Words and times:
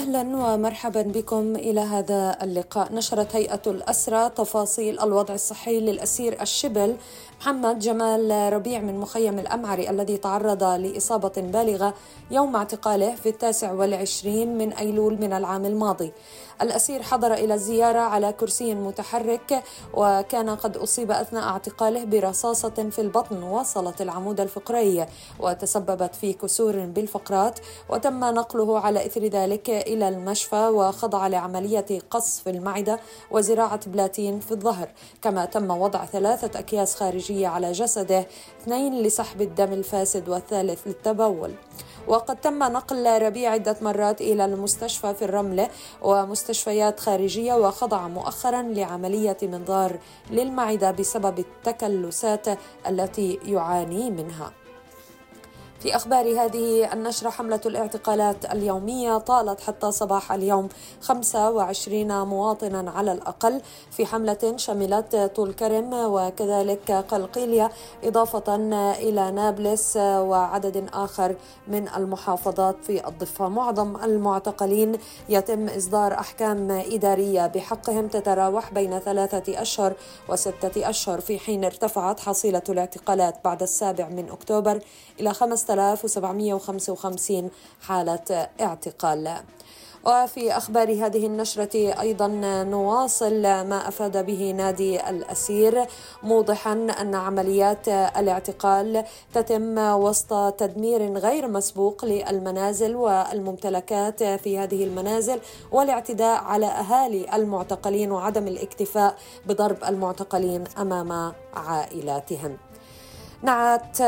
أهلا 0.00 0.22
ومرحبا 0.22 1.02
بكم 1.02 1.56
إلى 1.56 1.80
هذا 1.80 2.36
اللقاء. 2.42 2.92
نشرت 2.92 3.36
هيئة 3.36 3.62
الاسرى 3.66 4.30
تفاصيل 4.30 5.00
الوضع 5.00 5.34
الصحي 5.34 5.80
للأسير 5.80 6.42
الشبل. 6.42 6.96
محمد 7.40 7.78
جمال 7.78 8.52
ربيع 8.52 8.80
من 8.80 9.00
مخيم 9.00 9.38
الأمعري 9.38 9.90
الذي 9.90 10.16
تعرض 10.16 10.64
لإصابة 10.64 11.32
بالغة 11.36 11.94
يوم 12.30 12.56
اعتقاله 12.56 13.14
في 13.14 13.28
التاسع 13.28 13.72
والعشرين 13.72 14.58
من 14.58 14.72
أيلول 14.72 15.20
من 15.20 15.32
العام 15.32 15.64
الماضي. 15.64 16.12
الأسير 16.62 17.02
حضر 17.02 17.34
إلى 17.34 17.54
الزيارة 17.54 17.98
على 17.98 18.32
كرسي 18.32 18.74
متحرك 18.74 19.62
وكان 19.94 20.50
قد 20.50 20.76
أصيب 20.76 21.10
أثناء 21.10 21.42
اعتقاله 21.42 22.04
برصاصة 22.04 22.88
في 22.90 23.00
البطن 23.00 23.42
وصلت 23.42 24.02
العمود 24.02 24.40
الفقري 24.40 25.06
وتسببت 25.40 26.14
في 26.14 26.32
كسور 26.32 26.86
بالفقرات 26.86 27.58
وتم 27.88 28.24
نقله 28.24 28.78
على 28.78 29.06
إثر 29.06 29.24
ذلك 29.26 29.70
إلى 29.94 30.08
المشفى 30.08 30.68
وخضع 30.68 31.26
لعملية 31.26 31.86
قص 32.10 32.40
في 32.40 32.50
المعدة 32.50 33.00
وزراعة 33.30 33.80
بلاتين 33.86 34.40
في 34.40 34.52
الظهر. 34.52 34.88
كما 35.22 35.44
تم 35.44 35.70
وضع 35.70 36.04
ثلاثة 36.04 36.58
أكياس 36.58 36.94
خارجية 36.94 37.48
على 37.48 37.72
جسده 37.72 38.26
اثنين 38.62 39.02
لسحب 39.02 39.40
الدم 39.42 39.72
الفاسد 39.72 40.28
والثالث 40.28 40.86
للتبول. 40.86 41.54
وقد 42.08 42.36
تم 42.36 42.58
نقل 42.58 43.22
ربيع 43.22 43.50
عدة 43.50 43.76
مرات 43.82 44.20
إلى 44.20 44.44
المستشفى 44.44 45.14
في 45.14 45.24
الرملة 45.24 45.68
ومستشفيات 46.02 47.00
خارجية 47.00 47.54
وخضع 47.54 48.08
مؤخرا 48.08 48.62
لعملية 48.62 49.36
منظار 49.42 49.98
للمعدة 50.30 50.90
بسبب 50.90 51.38
التكلسات 51.38 52.46
التي 52.88 53.38
يعاني 53.44 54.10
منها. 54.10 54.59
في 55.80 55.96
أخبار 55.96 56.44
هذه 56.44 56.92
النشرة 56.92 57.30
حملة 57.30 57.60
الاعتقالات 57.66 58.44
اليومية 58.52 59.18
طالت 59.18 59.60
حتى 59.60 59.92
صباح 59.92 60.32
اليوم 60.32 60.68
25 61.00 62.22
مواطنا 62.26 62.90
على 62.90 63.12
الأقل 63.12 63.60
في 63.90 64.06
حملة 64.06 64.54
شملت 64.56 65.16
طول 65.36 65.52
كرم 65.52 65.90
وكذلك 65.92 66.92
قلقيلية 66.92 67.70
إضافة 68.04 68.54
إلى 68.98 69.30
نابلس 69.30 69.96
وعدد 69.96 70.88
آخر 70.92 71.36
من 71.68 71.88
المحافظات 71.88 72.76
في 72.84 73.08
الضفة. 73.08 73.48
معظم 73.48 73.96
المعتقلين 73.96 74.92
يتم 75.28 75.68
إصدار 75.68 76.14
أحكام 76.14 76.70
إدارية 76.70 77.46
بحقهم 77.46 78.08
تتراوح 78.08 78.72
بين 78.72 78.98
ثلاثة 78.98 79.62
أشهر 79.62 79.94
وستة 80.28 80.90
أشهر. 80.90 81.20
في 81.20 81.38
حين 81.38 81.64
ارتفعت 81.64 82.20
حصيلة 82.20 82.62
الاعتقالات 82.68 83.34
بعد 83.44 83.62
السابع 83.62 84.08
من 84.08 84.30
أكتوبر 84.30 84.80
إلى 85.20 85.34
5755 85.70 87.50
حالة 87.80 88.48
اعتقال. 88.60 89.36
وفي 90.06 90.56
أخبار 90.56 91.06
هذه 91.06 91.26
النشرة 91.26 92.00
أيضا 92.00 92.26
نواصل 92.64 93.42
ما 93.42 93.88
أفاد 93.88 94.26
به 94.26 94.50
نادي 94.56 95.10
الأسير 95.10 95.84
موضحا 96.22 96.72
أن 96.72 97.14
عمليات 97.14 97.88
الاعتقال 97.88 99.04
تتم 99.34 99.78
وسط 99.78 100.52
تدمير 100.52 101.18
غير 101.18 101.48
مسبوق 101.48 102.04
للمنازل 102.04 102.96
والممتلكات 102.96 104.22
في 104.22 104.58
هذه 104.58 104.84
المنازل 104.84 105.40
والاعتداء 105.72 106.44
على 106.44 106.66
أهالي 106.66 107.36
المعتقلين 107.36 108.12
وعدم 108.12 108.48
الاكتفاء 108.48 109.16
بضرب 109.46 109.84
المعتقلين 109.84 110.64
أمام 110.78 111.32
عائلاتهم. 111.54 112.69
نعت 113.42 114.00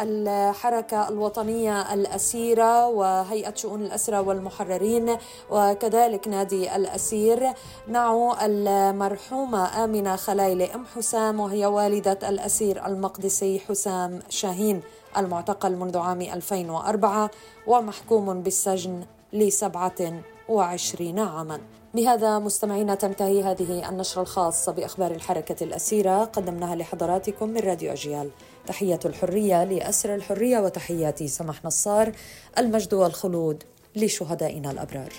الحركة 0.00 1.08
الوطنية 1.08 1.94
الأسيرة 1.94 2.86
وهيئة 2.86 3.54
شؤون 3.54 3.82
الأسرى 3.82 4.18
والمحررين 4.18 5.16
وكذلك 5.50 6.28
نادي 6.28 6.76
الأسير. 6.76 7.52
نعوا 7.88 8.46
المرحومة 8.46 9.84
آمنة 9.84 10.16
خلايلة 10.16 10.74
أم 10.74 10.86
حسام 10.96 11.40
وهي 11.40 11.66
والدة 11.66 12.28
الأسير 12.28 12.86
المقدسي 12.86 13.60
حسام 13.68 14.18
شاهين 14.28 14.82
المعتقل 15.16 15.76
منذ 15.76 15.98
عام 15.98 16.20
2004 16.20 17.30
ومحكوم 17.66 18.42
بالسجن 18.42 19.04
لسبعة 19.32 20.22
وعشرين 20.50 21.18
عاما. 21.18 21.60
بهذا 21.94 22.38
مستمعينا 22.38 22.94
تنتهي 22.94 23.42
هذه 23.42 23.88
النشرة 23.88 24.22
الخاصة 24.22 24.72
بأخبار 24.72 25.10
الحركة 25.10 25.64
الأسيرة. 25.64 26.24
قدمناها 26.24 26.76
لحضراتكم 26.76 27.48
من 27.48 27.60
راديو 27.60 27.92
أجيال. 27.92 28.30
تحية 28.66 29.00
الحرية 29.04 29.64
لأسر 29.64 30.14
الحرية 30.14 30.58
وتحياتي 30.58 31.28
سمح 31.28 31.64
نصار 31.64 32.12
المجد 32.58 32.94
والخلود 32.94 33.62
لشهدائنا 33.96 34.70
الأبرار. 34.70 35.12